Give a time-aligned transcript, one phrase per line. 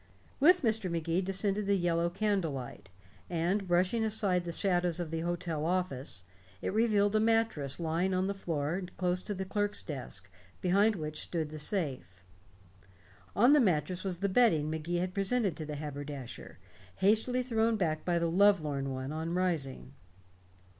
[0.39, 0.89] With Mr.
[0.89, 2.89] Magee descended the yellow candlelight,
[3.29, 6.23] and brushing aside the shadows of the hotel office,
[6.59, 10.27] it revealed a mattress lying on the floor close to the clerk's desk,
[10.59, 12.23] behind which stood the safe.
[13.35, 16.57] On the mattress was the bedding Magee had presented to the haberdasher,
[16.95, 19.93] hastily thrown back by the lovelorn one on rising.